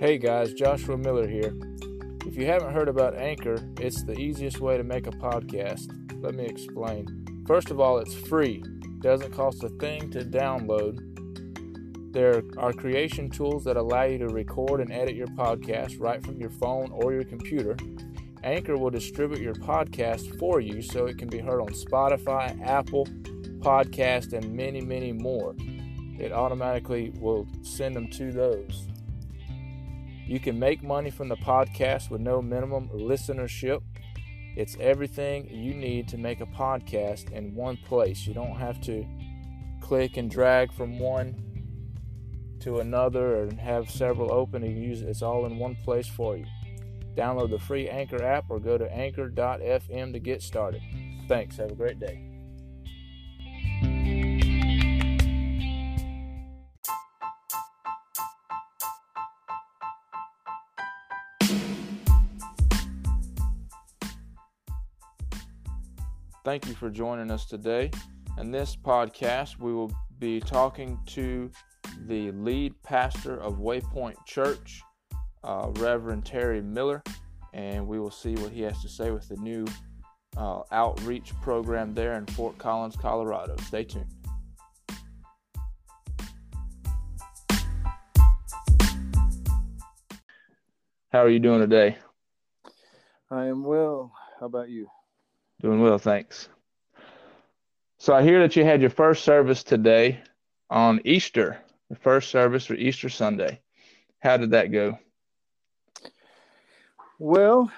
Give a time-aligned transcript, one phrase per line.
[0.00, 1.52] Hey guys, Joshua Miller here.
[2.24, 5.90] If you haven't heard about Anchor, it's the easiest way to make a podcast.
[6.22, 7.44] Let me explain.
[7.48, 8.62] First of all, it's free.
[9.00, 11.02] Doesn't cost a thing to download.
[12.12, 16.38] There are creation tools that allow you to record and edit your podcast right from
[16.40, 17.76] your phone or your computer.
[18.44, 23.06] Anchor will distribute your podcast for you so it can be heard on Spotify, Apple,
[23.58, 25.56] Podcast, and many, many more.
[26.20, 28.86] It automatically will send them to those.
[30.28, 33.80] You can make money from the podcast with no minimum listenership.
[34.56, 38.26] It's everything you need to make a podcast in one place.
[38.26, 39.06] You don't have to
[39.80, 41.34] click and drag from one
[42.60, 45.08] to another and have several open and use it.
[45.08, 46.44] It's all in one place for you.
[47.16, 50.82] Download the free Anchor app or go to anchor.fm to get started.
[51.26, 51.56] Thanks.
[51.56, 52.27] Have a great day.
[66.48, 67.90] Thank you for joining us today.
[68.38, 71.50] In this podcast, we will be talking to
[72.06, 74.80] the lead pastor of Waypoint Church,
[75.44, 77.02] uh, Reverend Terry Miller,
[77.52, 79.66] and we will see what he has to say with the new
[80.38, 83.54] uh, outreach program there in Fort Collins, Colorado.
[83.66, 84.06] Stay tuned.
[91.12, 91.98] How are you doing today?
[93.30, 94.12] I am well.
[94.40, 94.88] How about you?
[95.60, 96.48] Doing well, thanks.
[97.98, 100.20] So I hear that you had your first service today
[100.70, 101.58] on Easter,
[101.90, 103.60] the first service for Easter Sunday.
[104.20, 104.98] How did that go?
[107.18, 107.72] Well,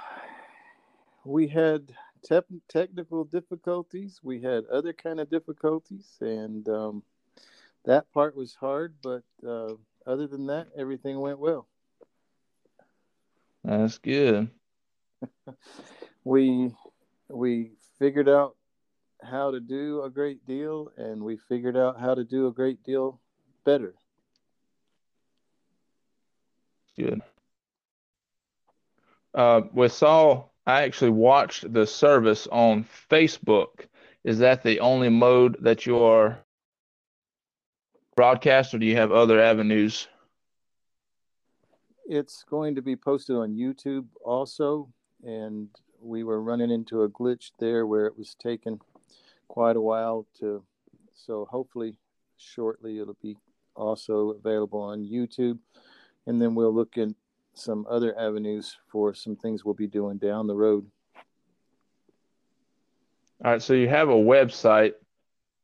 [1.25, 4.21] we had te- technical difficulties.
[4.23, 7.03] We had other kind of difficulties, and um,
[7.87, 8.95] that part was hard.
[9.03, 9.75] But uh,
[10.07, 11.67] other than that, everything went well.
[13.65, 14.51] That's good.
[16.25, 16.75] we
[17.29, 18.57] we figured out
[19.23, 22.83] how to do a great deal, and we figured out how to do a great
[22.83, 23.21] deal
[23.65, 23.95] better.
[26.99, 27.21] Good.
[29.35, 33.87] Uh, with Saul, I actually watched the service on Facebook.
[34.25, 36.39] Is that the only mode that you are
[38.17, 40.09] broadcast, or do you have other avenues?
[42.07, 44.89] It's going to be posted on YouTube also,
[45.23, 45.69] and
[46.01, 48.81] we were running into a glitch there where it was taking
[49.49, 50.63] quite a while to
[51.15, 51.97] so hopefully
[52.37, 53.37] shortly it'll be
[53.75, 55.59] also available on YouTube
[56.27, 57.09] and then we'll look at
[57.55, 60.87] some other avenues for some things we'll be doing down the road.
[63.45, 64.93] All right, so you have a website.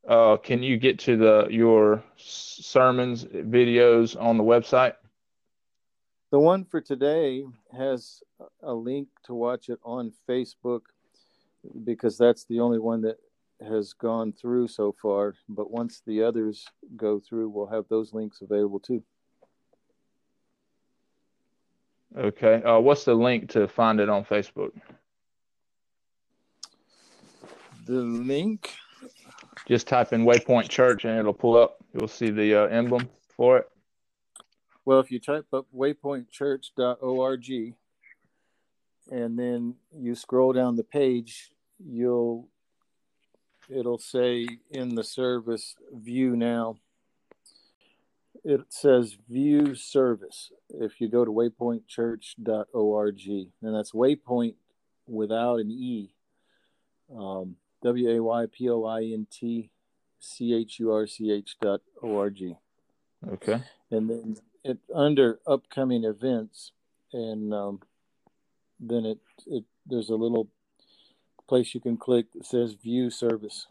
[0.08, 4.94] Uh, can you get to the your sermons videos on the website?
[6.30, 7.44] The one for today
[7.76, 8.22] has
[8.62, 10.82] a link to watch it on Facebook
[11.84, 13.16] because that's the only one that
[13.66, 15.34] has gone through so far.
[15.48, 19.02] But once the others go through, we'll have those links available too.
[22.16, 22.62] Okay.
[22.62, 24.72] Uh, what's the link to find it on Facebook?
[27.86, 28.74] The link.
[29.66, 31.78] Just type in Waypoint Church and it'll pull up.
[31.92, 33.68] You'll see the uh, emblem for it.
[34.84, 37.74] Well, if you type up waypointchurch.org
[39.10, 42.48] and then you scroll down the page, you'll
[43.68, 46.76] it'll say in the service view now.
[48.44, 50.52] It says view service.
[50.68, 53.28] If you go to waypointchurch.org,
[53.62, 54.54] and that's waypoint
[55.08, 56.14] without an E.
[57.16, 59.70] Um, W A Y P O I N T
[60.20, 62.56] C H U R C H dot O R G.
[63.28, 63.62] Okay.
[63.90, 66.72] And then it under upcoming events,
[67.12, 67.80] and um,
[68.80, 70.48] then it, it there's a little
[71.48, 73.66] place you can click that says view service.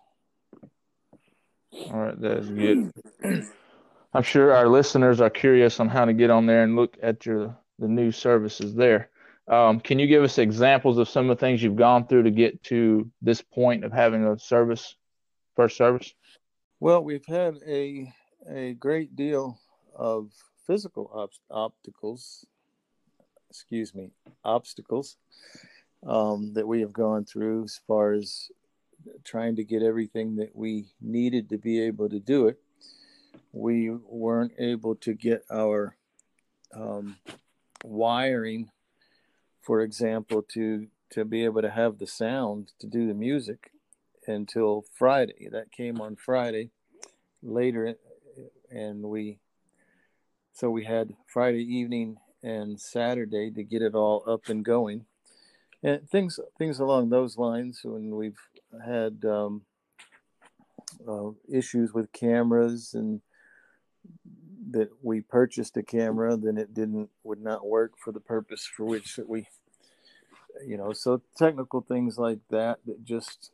[1.92, 2.92] All right, that's good.
[4.14, 7.26] I'm sure our listeners are curious on how to get on there and look at
[7.26, 9.10] your the new services there.
[9.48, 12.32] Um, can you give us examples of some of the things you've gone through to
[12.32, 14.96] get to this point of having a service,
[15.56, 16.14] first service?
[16.80, 18.12] Well, we've had a
[18.50, 19.60] a great deal
[19.96, 20.32] of
[20.66, 22.46] physical ob- obstacles.
[23.56, 24.12] Excuse me,
[24.44, 25.16] obstacles
[26.06, 28.52] um, that we have gone through as far as
[29.24, 32.60] trying to get everything that we needed to be able to do it.
[33.54, 35.96] We weren't able to get our
[36.74, 37.16] um,
[37.82, 38.72] wiring,
[39.62, 43.72] for example, to to be able to have the sound to do the music
[44.28, 45.48] until Friday.
[45.50, 46.72] That came on Friday
[47.42, 47.96] later,
[48.70, 49.40] and we
[50.52, 55.06] so we had Friday evening and Saturday to get it all up and going,
[55.82, 57.82] and things things along those lines.
[57.84, 58.40] When we've
[58.86, 59.64] had um,
[61.08, 63.22] uh, issues with cameras and
[64.72, 68.86] that we purchased a camera, then it didn't would not work for the purpose for
[68.86, 69.48] which that we,
[70.66, 73.52] you know, so technical things like that that just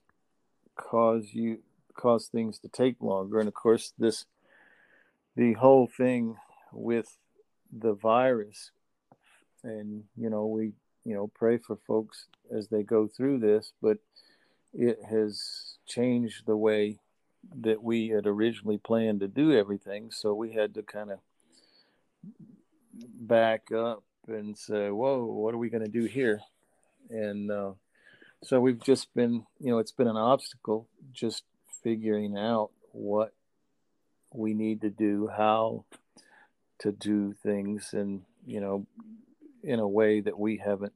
[0.76, 1.60] cause you
[1.94, 4.26] cause things to take longer, and of course this
[5.38, 6.36] the whole thing
[6.74, 7.18] with
[7.72, 8.72] the virus,
[9.64, 10.74] and you know we
[11.04, 13.98] you know pray for folks as they go through this, but
[14.74, 16.98] it has changed the way
[17.62, 20.12] that we had originally planned to do everything.
[20.12, 21.20] So we had to kind of
[23.20, 26.42] back up and say, whoa, what are we going to do here?
[27.10, 27.72] And uh,
[28.44, 31.44] so we've just been, you know, it's been an obstacle just
[31.84, 33.34] figuring out what
[34.34, 35.86] we need to do, how
[36.80, 38.86] to do things, and, you know,
[39.64, 40.94] in a way that we haven't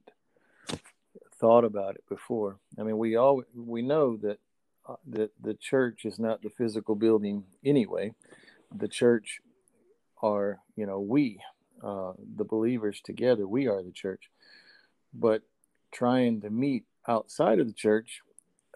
[1.38, 2.58] thought about it before.
[2.78, 4.38] I mean, we all we know that
[4.88, 8.14] uh, that the church is not the physical building anyway.
[8.74, 9.40] The church
[10.22, 11.40] are, you know, we,
[11.82, 14.30] uh, the believers together, we are the church.
[15.12, 15.42] But
[15.92, 18.20] trying to meet outside of the church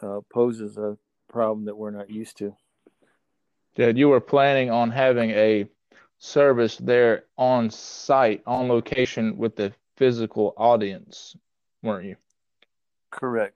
[0.02, 0.96] uh, poses a
[1.28, 2.56] problem that we're not used to.
[3.76, 5.66] Dad, you were planning on having a
[6.19, 11.37] service there on site, on location with the physical audience,
[11.82, 12.17] weren't you?
[13.11, 13.55] Correct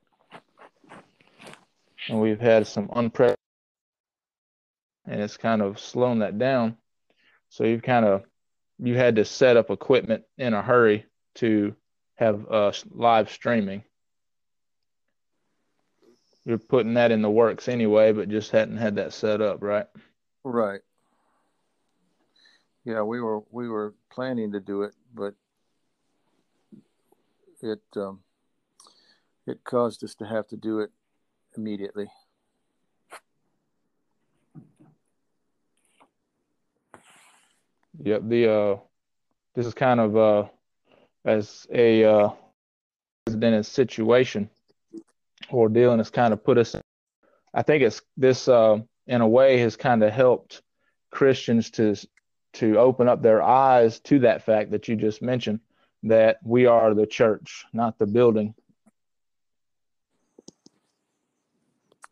[2.09, 3.39] and we've had some unprecedented,
[5.07, 6.77] and it's kind of slowing that down.
[7.49, 8.25] So you've kind of
[8.79, 11.07] you had to set up equipment in a hurry
[11.37, 11.75] to
[12.17, 13.85] have uh, live streaming.
[16.45, 19.87] You're putting that in the works anyway, but just hadn't had that set up, right?
[20.43, 20.81] Right.
[22.85, 25.35] Yeah, we were we were planning to do it, but
[27.65, 28.21] it um,
[29.47, 30.91] it caused us to have to do it
[31.57, 32.07] immediately.
[38.03, 38.23] Yep.
[38.29, 38.77] The uh,
[39.55, 40.49] this is kind of uh,
[41.25, 42.31] as a uh,
[43.25, 44.51] president situation
[45.51, 46.75] ordeal, and it's kind of put us.
[47.53, 50.63] I think it's this uh, in a way has kind of helped
[51.11, 51.95] Christians to
[52.55, 55.61] to open up their eyes to that fact that you just mentioned
[56.05, 58.55] that we are the church, not the building.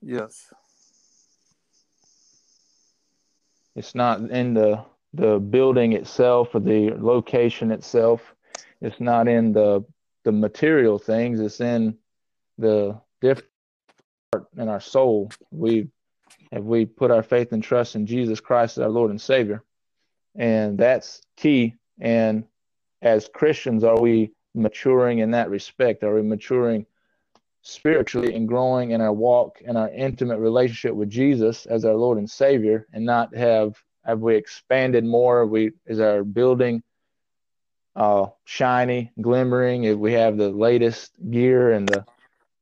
[0.01, 0.53] Yes.
[3.77, 4.85] It's not in the
[5.15, 8.35] the building itself or the location itself.
[8.81, 9.85] It's not in the
[10.25, 11.41] the material things.
[11.41, 11.97] It's in
[12.59, 13.49] the different
[14.57, 15.31] in our soul.
[15.51, 15.89] We
[16.51, 19.63] have we put our faith and trust in Jesus Christ as our Lord and Savior,
[20.35, 21.77] and that's key.
[22.01, 22.45] And
[23.03, 26.05] as Christians, are we maturing in that respect?
[26.05, 26.87] Are we maturing
[27.63, 32.19] spiritually and growing in our walk and our intimate relationship with Jesus as our Lord
[32.19, 35.47] and Savior, and not have have we expanded more?
[35.47, 36.83] We is our building
[37.95, 39.85] uh, shiny, glimmering?
[39.85, 42.05] If we have the latest gear and the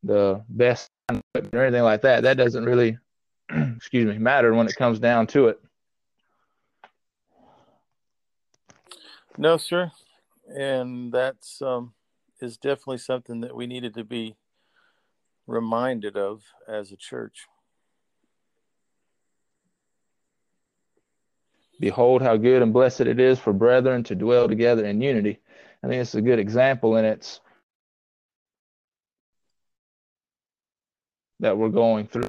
[0.02, 2.96] the best or anything like that, that doesn't really,
[3.50, 5.60] excuse me, matter when it comes down to it.
[9.36, 9.91] No, sir,
[10.54, 11.94] and that's um,
[12.40, 14.36] is definitely something that we needed to be
[15.46, 17.46] reminded of as a church.
[21.78, 25.38] Behold, how good and blessed it is for brethren to dwell together in unity.
[25.82, 27.40] I think it's a good example, and it's
[31.40, 32.28] that we're going through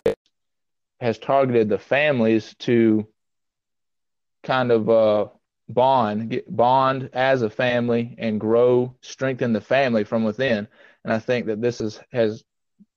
[1.01, 3.07] has targeted the families to
[4.43, 5.27] kind of uh,
[5.73, 10.67] bond, get, bond as a family, and grow, strengthen the family from within.
[11.03, 12.43] And I think that this is has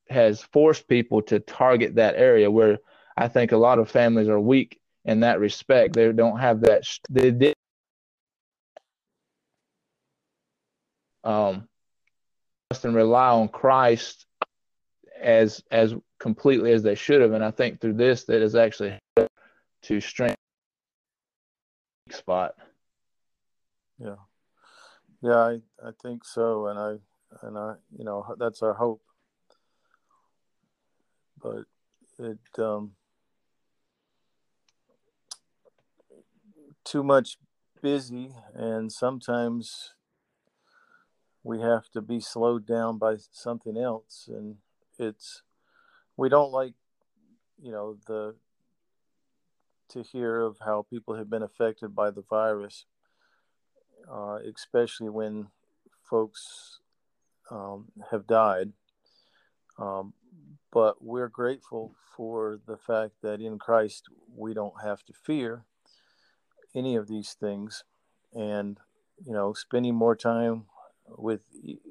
[0.09, 2.79] has forced people to target that area where
[3.17, 5.95] I think a lot of families are weak in that respect.
[5.95, 6.85] They don't have that.
[7.11, 7.55] They did.
[11.23, 11.69] Um,
[12.83, 14.27] and rely on Christ
[15.21, 18.99] as as completely as they should have, and I think through this that is actually
[19.83, 20.37] to strengthen
[22.11, 22.55] spot.
[24.05, 24.17] Yeah,
[25.23, 26.97] yeah, I I think so, and I
[27.47, 29.01] and I you know that's our hope.
[31.43, 31.65] But
[32.19, 32.93] it um,
[36.85, 37.39] too much
[37.81, 39.95] busy, and sometimes
[41.43, 44.57] we have to be slowed down by something else, and
[44.99, 45.43] it's
[46.19, 46.75] we don't like
[47.63, 48.35] you know the
[49.89, 52.85] to hear of how people have been affected by the virus,
[54.11, 55.49] uh, especially when
[56.03, 56.81] folks
[57.51, 58.73] um, have died.
[59.79, 60.15] Um,
[60.73, 65.65] but we're grateful for the fact that in Christ we don't have to fear
[66.75, 67.85] any of these things,
[68.33, 68.79] and
[69.25, 70.67] you know, spending more time
[71.07, 71.43] with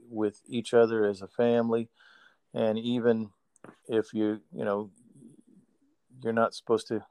[0.09, 1.89] with each other as a family,
[2.53, 3.29] and even
[3.87, 4.89] if you you know
[6.21, 7.05] you're not supposed to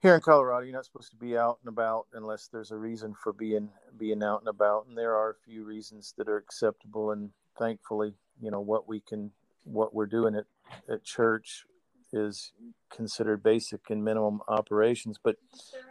[0.00, 3.14] here in Colorado, you're not supposed to be out and about unless there's a reason
[3.14, 7.10] for being being out and about, and there are a few reasons that are acceptable.
[7.10, 9.30] And thankfully, you know what we can,
[9.64, 10.46] what we're doing at
[10.88, 11.64] at church
[12.12, 12.52] is
[12.90, 15.18] considered basic and minimum operations.
[15.22, 15.36] But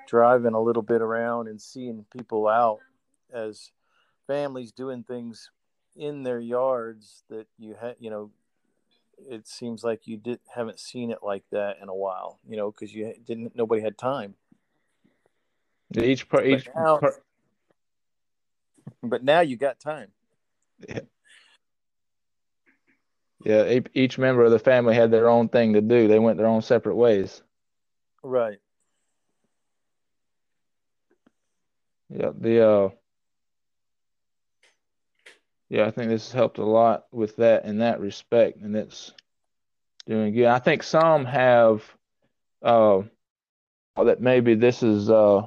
[0.07, 2.79] driving a little bit around and seeing people out
[3.31, 3.71] as
[4.27, 5.51] families doing things
[5.95, 8.31] in their yards that you had, you know,
[9.27, 12.71] it seems like you did haven't seen it like that in a while, you know,
[12.71, 14.35] because you didn't nobody had time.
[15.97, 17.23] Each part, each but now, part.
[19.03, 20.11] but now you got time.
[20.87, 20.99] Yeah.
[23.43, 26.09] Yeah, each member of the family had their own thing to do.
[26.09, 27.41] They went their own separate ways.
[28.21, 28.59] Right.
[32.09, 32.89] Yeah, the uh
[35.69, 39.13] yeah, I think this has helped a lot with that in that respect, and it's
[40.07, 40.47] doing good.
[40.47, 41.83] I think some have
[42.63, 43.03] uh,
[43.95, 45.45] that maybe this is uh,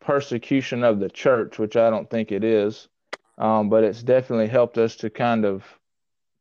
[0.00, 2.88] persecution of the church, which I don't think it is,
[3.38, 5.64] um, but it's definitely helped us to kind of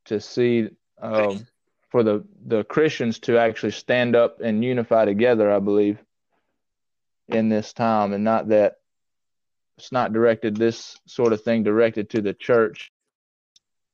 [0.05, 0.69] to see
[0.99, 1.45] um,
[1.89, 5.51] for the the Christians to actually stand up and unify together.
[5.51, 5.99] I believe
[7.27, 8.80] in this time, and not that
[9.81, 12.91] it's not directed this sort of thing directed to the church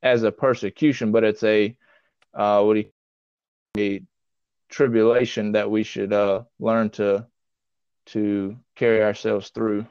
[0.02, 1.74] as a persecution, but it's a
[2.34, 2.84] uh, what do
[3.74, 4.02] you, a
[4.68, 7.26] tribulation that we should uh, learn to
[8.04, 9.86] to carry ourselves through.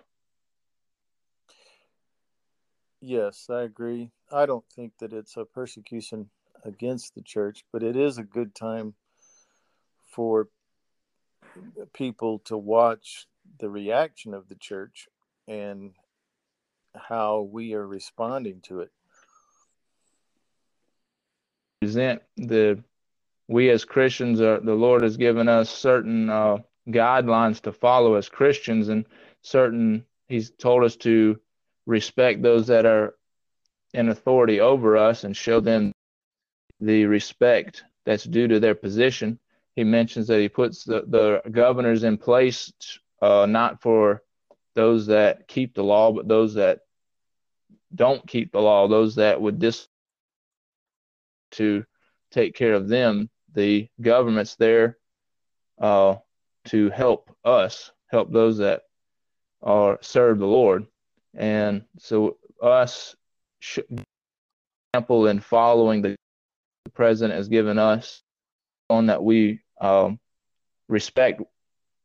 [3.01, 4.11] Yes, I agree.
[4.31, 6.29] I don't think that it's a persecution
[6.63, 8.93] against the church, but it is a good time
[10.11, 10.47] for
[11.93, 13.25] people to watch
[13.59, 15.07] the reaction of the church
[15.47, 15.91] and
[16.95, 18.91] how we are responding to it.
[21.81, 22.83] Present the
[23.47, 26.57] we as Christians are the Lord has given us certain uh,
[26.89, 29.05] guidelines to follow as Christians, and
[29.41, 31.39] certain He's told us to
[31.85, 33.15] respect those that are
[33.93, 35.93] in authority over us and show them
[36.81, 39.39] the respect that's due to their position.
[39.75, 42.73] He mentions that He puts the, the governors in place
[43.21, 44.23] uh, not for
[44.77, 46.81] those that keep the law, but those that
[47.93, 49.87] don't keep the law, those that would dis
[51.51, 51.83] to
[52.31, 53.29] take care of them.
[53.53, 54.99] The government's there
[55.81, 56.17] uh,
[56.65, 58.83] to help us, help those that
[59.63, 60.85] are serve the Lord,
[61.33, 63.15] and so us
[64.93, 66.15] example in following the,
[66.85, 68.21] the president has given us
[68.91, 70.19] on that we um,
[70.87, 71.41] respect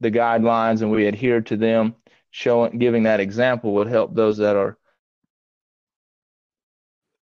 [0.00, 1.94] the guidelines and we adhere to them
[2.32, 4.76] showing giving that example would help those that are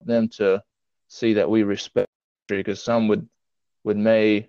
[0.02, 0.62] them to
[1.08, 2.08] see that we respect
[2.48, 3.28] because some would
[3.82, 4.48] would may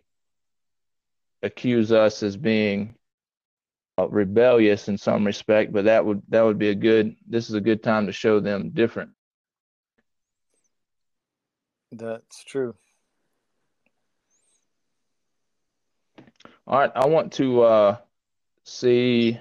[1.41, 2.95] accuse us as being
[3.97, 7.55] uh, rebellious in some respect but that would that would be a good this is
[7.55, 9.11] a good time to show them different.
[11.93, 12.75] That's true.
[16.67, 17.97] All right i want to uh
[18.63, 19.39] see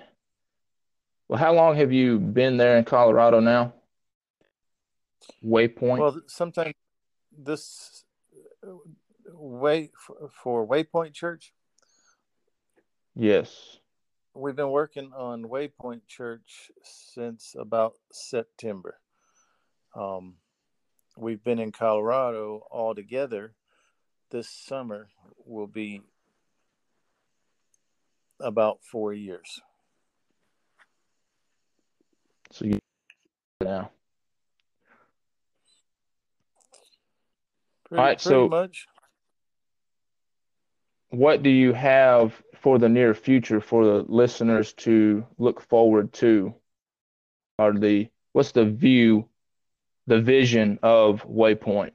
[1.31, 3.73] well, how long have you been there in Colorado now?
[5.45, 6.01] Waypoint.
[6.01, 6.75] Well, sometimes
[7.31, 8.05] this
[9.33, 9.91] way
[10.43, 11.53] for Waypoint Church.
[13.15, 13.79] Yes.
[14.35, 18.99] We've been working on Waypoint Church since about September.
[19.95, 20.35] Um,
[21.17, 23.55] we've been in Colorado all together.
[24.33, 25.11] This summer
[25.47, 26.03] will be
[28.41, 29.61] about four years.
[32.53, 32.79] So you
[33.61, 33.91] now.
[37.89, 38.87] Pretty, All right, so much.
[41.11, 46.55] What do you have for the near future for the listeners to look forward to?
[47.59, 49.29] Are the what's the view,
[50.07, 51.93] the vision of Waypoint?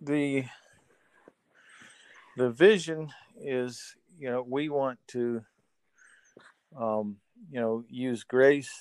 [0.00, 0.44] The
[2.36, 3.08] the vision
[3.40, 5.42] is, you know, we want to
[6.76, 7.16] um,
[7.50, 8.72] you know, use grace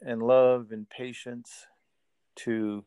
[0.00, 1.66] and love and patience
[2.34, 2.84] to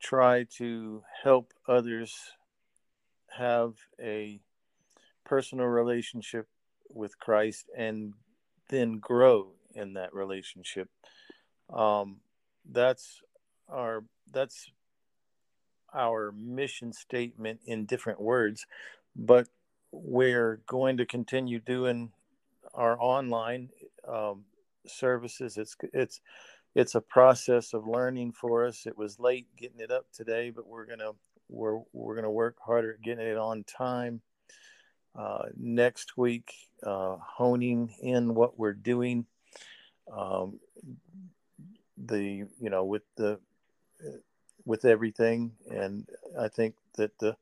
[0.00, 2.14] try to help others
[3.36, 4.40] have a
[5.24, 6.46] personal relationship
[6.88, 8.14] with Christ and
[8.68, 10.88] then grow in that relationship.
[11.72, 12.18] Um,
[12.70, 13.20] that's
[13.68, 14.70] our that's
[15.94, 18.66] our mission statement in different words,
[19.14, 19.48] but
[19.92, 22.12] we're going to continue doing
[22.76, 23.70] our online
[24.06, 24.44] um,
[24.86, 25.56] services.
[25.56, 26.20] It's it's
[26.74, 28.86] it's a process of learning for us.
[28.86, 31.12] It was late getting it up today, but we're gonna
[31.48, 34.20] we're we're gonna work harder at getting it on time.
[35.18, 36.52] Uh, next week,
[36.82, 39.24] uh, honing in what we're doing.
[40.14, 40.60] Um,
[41.96, 43.40] the you know with the
[44.66, 46.06] with everything, and
[46.38, 47.36] I think that the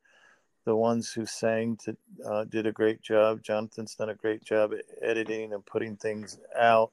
[0.65, 3.43] the ones who sang to, uh, did a great job.
[3.43, 6.91] Jonathan's done a great job at editing and putting things out.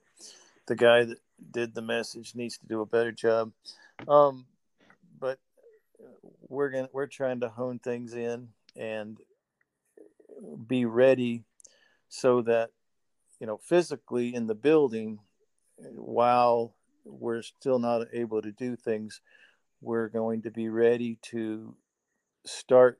[0.68, 1.20] The guy that
[1.52, 3.52] did the message needs to do a better job.
[4.08, 4.46] Um,
[5.20, 5.40] but
[6.48, 9.18] we're gonna we're trying to hone things in and
[10.68, 11.44] be ready
[12.10, 12.72] so that
[13.40, 15.20] you know physically in the building
[15.96, 16.74] while
[17.06, 19.22] we're still not able to do things
[19.82, 21.76] we're going to be ready to
[22.46, 23.00] start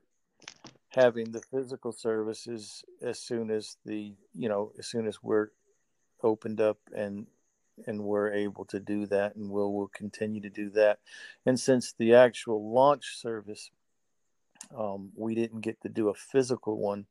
[0.94, 5.48] having the physical services as soon as the you know as soon as we're
[6.22, 7.26] opened up and
[7.86, 10.98] and we're able to do that and we'll will continue to do that.
[11.46, 13.70] And since the actual launch service
[14.76, 17.06] um, we didn't get to do a physical one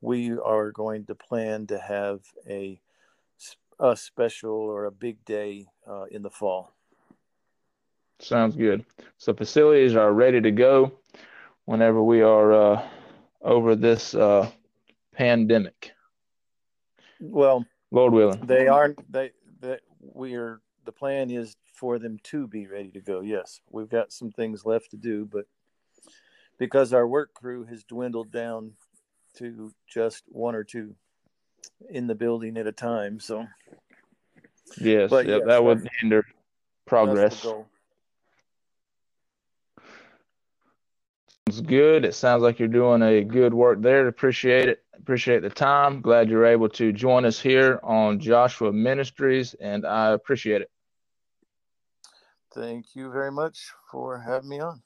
[0.00, 2.80] we are going to plan to have a
[3.80, 6.72] a special or a big day uh, in the fall.
[8.20, 8.84] Sounds good.
[9.18, 10.92] So facilities are ready to go
[11.64, 12.82] whenever we are uh,
[13.44, 14.50] over this uh,
[15.14, 15.92] pandemic.
[17.20, 19.10] Well, Lord willing, they aren't.
[19.12, 20.60] They that we are.
[20.84, 23.20] The plan is for them to be ready to go.
[23.20, 25.46] Yes, we've got some things left to do, but
[26.58, 28.72] because our work crew has dwindled down
[29.36, 30.94] to just one or two
[31.88, 33.46] in the building at a time, so
[34.80, 36.26] yes, but yep, yes that would hinder
[36.86, 37.46] progress.
[41.54, 42.04] Sounds good.
[42.04, 44.08] It sounds like you're doing a good work there.
[44.08, 44.82] Appreciate it.
[44.98, 46.00] Appreciate the time.
[46.00, 50.70] Glad you're able to join us here on Joshua Ministries, and I appreciate it.
[52.52, 54.82] Thank you very much for having me on.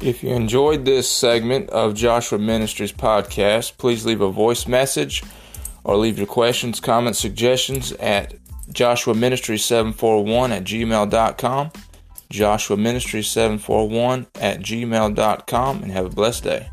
[0.00, 5.22] If you enjoyed this segment of Joshua Ministries podcast, please leave a voice message
[5.84, 8.34] or leave your questions, comments, suggestions at
[8.72, 11.70] Joshua Ministry 741 at gmail.com.
[12.30, 16.70] Joshua Ministry 741 at gmail.com and have a blessed day.